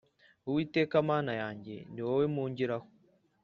[0.47, 2.87] Uwiteka Mana yanjye ni wowe mpungiraho